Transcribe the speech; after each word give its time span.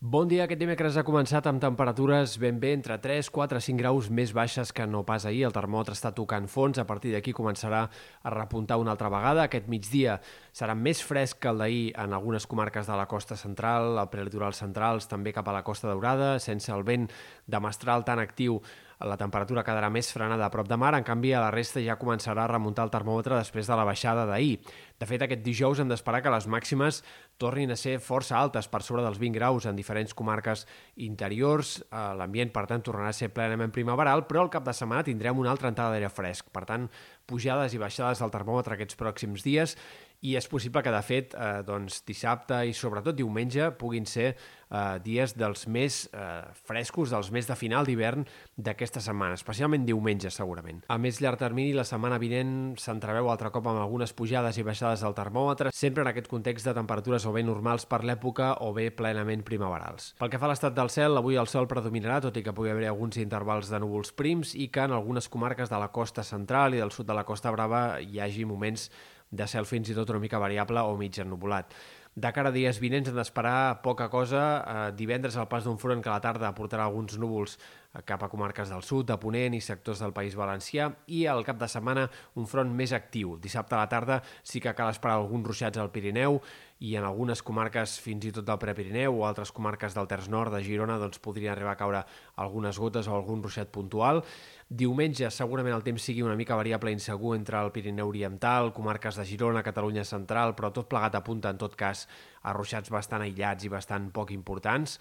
Bon 0.00 0.28
dia. 0.30 0.44
Aquest 0.44 0.60
dimecres 0.60 0.94
ha 0.94 1.02
començat 1.02 1.48
amb 1.50 1.58
temperatures 1.58 2.36
ben 2.38 2.60
bé 2.62 2.68
entre 2.76 2.94
3, 3.02 3.32
4, 3.34 3.58
5 3.58 3.80
graus 3.80 4.06
més 4.14 4.30
baixes 4.30 4.70
que 4.70 4.86
no 4.86 5.00
pas 5.02 5.24
ahir. 5.26 5.40
El 5.48 5.56
termòmetre 5.56 5.96
està 5.96 6.12
tocant 6.14 6.46
fons. 6.46 6.78
A 6.78 6.84
partir 6.86 7.10
d'aquí 7.10 7.32
començarà 7.34 7.80
a 8.22 8.30
repuntar 8.30 8.78
una 8.78 8.92
altra 8.94 9.10
vegada. 9.10 9.48
Aquest 9.48 9.66
migdia 9.66 10.20
serà 10.54 10.76
més 10.78 11.02
fresc 11.02 11.40
que 11.42 11.50
el 11.50 11.58
d'ahir 11.58 11.82
en 11.98 12.14
algunes 12.14 12.46
comarques 12.46 12.86
de 12.86 12.94
la 12.94 13.08
costa 13.10 13.34
central, 13.34 13.98
al 13.98 14.06
prelitoral 14.12 14.54
centrals, 14.54 15.10
també 15.10 15.34
cap 15.34 15.50
a 15.50 15.56
la 15.58 15.64
costa 15.66 15.90
daurada, 15.90 16.36
sense 16.38 16.70
el 16.70 16.86
vent 16.86 17.10
de 17.50 17.60
mestral 17.66 18.06
tan 18.06 18.22
actiu 18.22 18.62
la 19.06 19.16
temperatura 19.16 19.62
quedarà 19.62 19.90
més 19.94 20.08
frenada 20.10 20.46
a 20.46 20.50
prop 20.50 20.66
de 20.66 20.76
mar, 20.80 20.90
en 20.96 21.06
canvi 21.06 21.30
a 21.32 21.42
la 21.44 21.52
resta 21.54 21.82
ja 21.84 21.98
començarà 22.00 22.44
a 22.44 22.50
remuntar 22.50 22.88
el 22.88 22.90
termòmetre 22.90 23.36
després 23.38 23.68
de 23.70 23.76
la 23.78 23.84
baixada 23.86 24.24
d'ahir. 24.26 24.58
De 24.98 25.06
fet, 25.06 25.22
aquest 25.22 25.44
dijous 25.46 25.78
hem 25.78 25.90
d'esperar 25.90 26.20
que 26.24 26.32
les 26.34 26.48
màximes 26.50 27.04
tornin 27.38 27.70
a 27.70 27.76
ser 27.78 28.00
força 28.02 28.34
altes, 28.40 28.66
per 28.66 28.82
sobre 28.82 29.04
dels 29.06 29.20
20 29.22 29.38
graus 29.38 29.68
en 29.70 29.78
diferents 29.78 30.14
comarques 30.18 30.66
interiors. 30.96 31.76
Eh, 31.86 32.02
l'ambient, 32.18 32.50
per 32.50 32.66
tant, 32.66 32.82
tornarà 32.82 33.12
a 33.12 33.16
ser 33.16 33.30
plenament 33.30 33.70
primaveral, 33.70 34.26
però 34.26 34.42
al 34.42 34.50
cap 34.50 34.66
de 34.66 34.74
setmana 34.74 35.06
tindrem 35.06 35.38
una 35.38 35.54
altra 35.54 35.70
entrada 35.70 35.94
d'aire 35.94 36.10
fresc. 36.10 36.50
Per 36.50 36.64
tant, 36.66 36.88
pujades 37.28 37.74
i 37.76 37.80
baixades 37.82 38.22
del 38.22 38.32
termòmetre 38.34 38.78
aquests 38.78 38.98
pròxims 38.98 39.44
dies 39.46 39.76
i 40.20 40.34
és 40.38 40.48
possible 40.50 40.82
que, 40.82 40.90
de 40.90 41.02
fet, 41.06 41.34
eh, 41.34 41.62
doncs, 41.66 42.02
dissabte 42.06 42.64
i 42.66 42.74
sobretot 42.74 43.16
diumenge 43.16 43.70
puguin 43.78 44.06
ser 44.08 44.32
eh, 44.32 44.98
dies 45.04 45.34
dels 45.38 45.66
més 45.70 46.00
eh, 46.12 46.42
frescos, 46.66 47.12
dels 47.14 47.30
més 47.34 47.46
de 47.46 47.56
final 47.58 47.86
d'hivern 47.86 48.24
d'aquesta 48.56 49.00
setmana, 49.04 49.38
especialment 49.38 49.86
diumenge, 49.86 50.30
segurament. 50.34 50.82
A 50.90 50.98
més 50.98 51.20
llarg 51.22 51.38
termini, 51.40 51.74
la 51.76 51.86
setmana 51.88 52.18
vinent 52.18 52.74
s'entreveu 52.80 53.30
altre 53.30 53.52
cop 53.54 53.68
amb 53.70 53.82
algunes 53.82 54.12
pujades 54.16 54.58
i 54.58 54.66
baixades 54.66 55.04
del 55.04 55.16
termòmetre, 55.16 55.72
sempre 55.74 56.02
en 56.02 56.10
aquest 56.10 56.30
context 56.30 56.66
de 56.66 56.74
temperatures 56.76 57.26
o 57.28 57.34
bé 57.34 57.44
normals 57.46 57.86
per 57.86 58.02
l'època 58.04 58.54
o 58.66 58.72
bé 58.74 58.88
plenament 58.90 59.44
primaverals. 59.46 60.12
Pel 60.18 60.32
que 60.32 60.40
fa 60.40 60.48
a 60.50 60.52
l'estat 60.52 60.74
del 60.74 60.90
cel, 60.90 61.16
avui 61.18 61.38
el 61.38 61.50
sol 61.50 61.70
predominarà, 61.70 62.18
tot 62.24 62.36
i 62.36 62.42
que 62.42 62.54
pugui 62.56 62.74
haver 62.74 62.88
alguns 62.90 63.20
intervals 63.22 63.70
de 63.70 63.78
núvols 63.78 64.12
prims 64.18 64.56
i 64.58 64.68
que 64.74 64.88
en 64.88 64.96
algunes 64.96 65.30
comarques 65.30 65.70
de 65.70 65.78
la 65.78 65.92
costa 65.94 66.26
central 66.26 66.74
i 66.74 66.82
del 66.82 66.94
sud 66.94 67.06
de 67.06 67.17
la 67.18 67.26
Costa 67.28 67.52
Brava 67.54 68.00
hi 68.00 68.22
hagi 68.22 68.46
moments 68.48 68.88
de 69.30 69.46
cel 69.50 69.66
fins 69.68 69.90
i 69.90 69.96
tot 69.96 70.10
una 70.14 70.22
mica 70.22 70.40
variable 70.40 70.80
o 70.86 70.96
mig 70.96 71.18
ennubulat. 71.20 71.74
De 72.18 72.30
cara 72.34 72.50
a 72.50 72.54
dies 72.54 72.80
vinents 72.82 73.10
hem 73.10 73.14
d'esperar 73.14 73.80
poca 73.84 74.08
cosa. 74.10 74.42
Eh, 74.58 74.86
divendres 74.98 75.36
el 75.38 75.46
pas 75.50 75.66
d'un 75.66 75.78
front 75.78 76.00
que 76.02 76.10
a 76.10 76.16
la 76.16 76.24
tarda 76.24 76.54
portarà 76.56 76.88
alguns 76.88 77.18
núvols 77.20 77.58
cap 78.06 78.22
a 78.22 78.28
comarques 78.28 78.70
del 78.70 78.82
sud, 78.86 79.06
de 79.08 79.16
Ponent 79.18 79.54
i 79.56 79.60
sectors 79.64 80.02
del 80.02 80.14
País 80.14 80.36
Valencià 80.38 80.90
i 81.14 81.24
al 81.26 81.44
cap 81.46 81.58
de 81.58 81.68
setmana 81.70 82.06
un 82.38 82.46
front 82.46 82.70
més 82.74 82.92
actiu. 82.96 83.36
Dissabte 83.42 83.76
a 83.76 83.82
la 83.82 83.88
tarda 83.90 84.22
sí 84.42 84.60
que 84.60 84.74
cal 84.74 84.92
esperar 84.92 85.16
alguns 85.18 85.46
ruixats 85.48 85.78
al 85.78 85.90
Pirineu 85.94 86.40
i 86.78 86.94
en 86.94 87.04
algunes 87.04 87.42
comarques 87.42 87.96
fins 87.98 88.28
i 88.28 88.32
tot 88.34 88.46
del 88.46 88.60
Prepirineu 88.62 89.16
o 89.18 89.24
altres 89.26 89.50
comarques 89.54 89.96
del 89.96 90.06
Terç 90.10 90.28
Nord 90.30 90.54
de 90.54 90.62
Girona 90.62 90.98
doncs 91.00 91.18
podrien 91.18 91.52
arribar 91.52 91.74
a 91.74 91.80
caure 91.80 92.02
algunes 92.38 92.78
gotes 92.78 93.08
o 93.08 93.16
algun 93.16 93.42
ruixat 93.42 93.72
puntual. 93.74 94.22
Diumenge 94.68 95.30
segurament 95.34 95.74
el 95.74 95.82
temps 95.86 96.04
sigui 96.04 96.22
una 96.22 96.36
mica 96.38 96.58
variable 96.58 96.92
i 96.92 96.98
insegur 96.98 97.34
entre 97.34 97.58
el 97.58 97.72
Pirineu 97.74 98.12
Oriental, 98.12 98.70
comarques 98.76 99.18
de 99.18 99.26
Girona, 99.26 99.64
Catalunya 99.66 100.04
Central, 100.04 100.54
però 100.54 100.70
tot 100.70 100.90
plegat 100.92 101.18
apunta 101.18 101.50
en 101.50 101.58
tot 101.58 101.74
cas 101.74 102.06
a 102.44 102.54
ruixats 102.54 102.92
bastant 102.94 103.24
aïllats 103.26 103.66
i 103.66 103.72
bastant 103.72 104.12
poc 104.14 104.30
importants. 104.36 105.00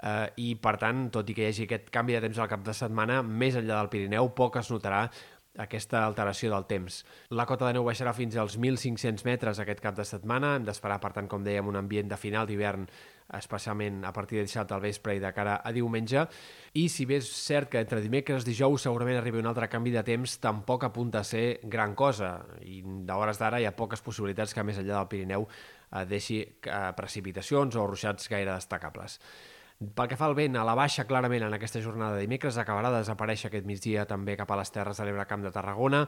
Uh, 0.00 0.30
i 0.40 0.54
per 0.56 0.78
tant, 0.80 1.08
tot 1.12 1.28
i 1.28 1.36
que 1.36 1.44
hi 1.44 1.50
hagi 1.50 1.66
aquest 1.66 1.90
canvi 1.92 2.16
de 2.16 2.22
temps 2.24 2.38
al 2.40 2.48
cap 2.48 2.64
de 2.64 2.72
setmana, 2.76 3.20
més 3.20 3.58
enllà 3.58 3.82
del 3.82 3.92
Pirineu, 3.92 4.30
poc 4.36 4.56
es 4.56 4.72
notarà 4.72 5.02
aquesta 5.58 6.04
alteració 6.06 6.50
del 6.52 6.66
temps. 6.70 7.00
La 7.34 7.46
cota 7.46 7.66
de 7.66 7.74
neu 7.74 7.84
baixarà 7.84 8.12
fins 8.14 8.36
als 8.38 8.56
1.500 8.58 9.24
metres 9.26 9.58
aquest 9.60 9.82
cap 9.82 9.96
de 9.96 10.06
setmana. 10.06 10.54
Hem 10.56 10.66
d'esperar, 10.68 11.00
per 11.02 11.12
tant, 11.16 11.28
com 11.28 11.42
dèiem, 11.44 11.66
un 11.66 11.78
ambient 11.80 12.08
de 12.08 12.18
final 12.20 12.46
d'hivern, 12.46 12.86
especialment 13.36 14.04
a 14.06 14.12
partir 14.12 14.38
de 14.38 14.46
dissabte 14.46 14.74
al 14.74 14.82
vespre 14.82 15.14
i 15.16 15.22
de 15.22 15.32
cara 15.34 15.60
a 15.64 15.72
diumenge. 15.74 16.24
I 16.78 16.86
si 16.88 17.06
bé 17.06 17.20
és 17.20 17.28
cert 17.34 17.70
que 17.70 17.82
entre 17.82 18.00
dimecres 18.02 18.46
i 18.46 18.50
dijous 18.52 18.86
segurament 18.86 19.20
arribi 19.20 19.42
un 19.42 19.50
altre 19.50 19.68
canvi 19.70 19.92
de 19.94 20.04
temps, 20.06 20.38
tampoc 20.42 20.86
apunta 20.86 21.20
a 21.20 21.26
ser 21.26 21.60
gran 21.62 21.94
cosa. 21.98 22.38
I 22.62 22.82
d'hores 23.06 23.38
d'ara 23.38 23.60
hi 23.60 23.66
ha 23.66 23.76
poques 23.76 24.02
possibilitats 24.06 24.54
que 24.54 24.64
més 24.66 24.78
enllà 24.78 24.96
del 24.96 25.10
Pirineu 25.10 25.46
eh, 25.46 26.04
deixi 26.06 26.42
eh, 26.42 26.82
precipitacions 26.96 27.76
o 27.76 27.86
ruixats 27.90 28.30
gaire 28.30 28.54
destacables. 28.54 29.18
Pel 29.80 30.10
que 30.10 30.16
fa 30.20 30.26
al 30.28 30.34
vent, 30.36 30.58
a 30.60 30.64
la 30.68 30.74
baixa 30.76 31.06
clarament 31.08 31.46
en 31.46 31.54
aquesta 31.56 31.80
jornada 31.80 32.18
de 32.18 32.26
dimecres 32.26 32.58
acabarà 32.60 32.90
de 32.92 32.98
desaparèixer 33.00 33.48
aquest 33.48 33.64
migdia 33.64 34.02
també 34.04 34.34
cap 34.36 34.50
a 34.52 34.58
les 34.60 34.68
Terres 34.74 35.00
de 35.00 35.06
l'Ebre 35.08 35.24
Camp 35.30 35.40
de 35.40 35.52
Tarragona. 35.54 36.02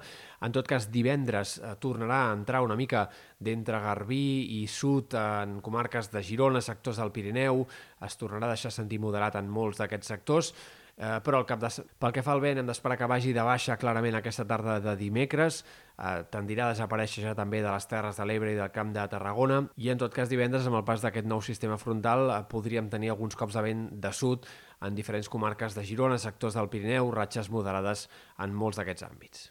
En 0.45 0.53
tot 0.53 0.69
cas, 0.69 0.91
divendres 0.93 1.55
eh, 1.57 1.71
tornarà 1.81 2.19
a 2.27 2.35
entrar 2.37 2.61
una 2.67 2.77
mica 2.77 3.07
d'entre 3.41 3.81
Garbí 3.81 4.59
i 4.59 4.67
sud 4.69 5.17
en 5.17 5.57
comarques 5.65 6.13
de 6.13 6.21
Girona, 6.21 6.61
sectors 6.61 7.01
del 7.01 7.15
Pirineu, 7.17 7.65
es 8.05 8.21
tornarà 8.21 8.51
a 8.51 8.53
deixar 8.53 8.75
sentir 8.77 9.01
moderat 9.01 9.41
en 9.41 9.49
molts 9.49 9.81
d'aquests 9.81 10.13
sectors, 10.19 10.53
eh, 10.97 11.21
però 11.25 11.41
el 11.43 11.47
cap 11.49 11.61
de... 11.63 11.71
pel 11.99 12.13
que 12.13 12.25
fa 12.25 12.35
al 12.35 12.43
vent 12.45 12.61
hem 12.61 12.69
d'esperar 12.69 12.99
que 13.01 13.09
vagi 13.11 13.33
de 13.37 13.45
baixa 13.47 13.79
clarament 13.81 14.19
aquesta 14.19 14.47
tarda 14.49 14.79
de 14.83 14.97
dimecres, 15.01 15.63
eh, 15.97 16.25
tendirà 16.33 16.69
a 16.69 16.75
desaparèixer 16.75 17.25
ja 17.29 17.37
també 17.39 17.63
de 17.63 17.71
les 17.71 17.89
Terres 17.91 18.21
de 18.21 18.27
l'Ebre 18.29 18.53
i 18.53 18.59
del 18.59 18.75
Camp 18.75 18.93
de 18.97 19.07
Tarragona, 19.15 19.63
i 19.77 19.93
en 19.95 20.03
tot 20.03 20.15
cas 20.15 20.31
divendres 20.33 20.69
amb 20.69 20.81
el 20.81 20.87
pas 20.89 21.05
d'aquest 21.05 21.29
nou 21.29 21.43
sistema 21.45 21.79
frontal 21.81 22.29
eh, 22.29 22.43
podríem 22.51 22.91
tenir 22.93 23.15
alguns 23.15 23.39
cops 23.39 23.59
de 23.59 23.65
vent 23.71 23.89
de 24.03 24.13
sud 24.13 24.47
en 24.83 24.95
diferents 24.99 25.31
comarques 25.31 25.79
de 25.79 25.87
Girona, 25.87 26.19
sectors 26.19 26.59
del 26.59 26.71
Pirineu, 26.73 27.11
ratxes 27.15 27.51
moderades 27.51 28.09
en 28.39 28.55
molts 28.55 28.81
d'aquests 28.81 29.09
àmbits. 29.09 29.51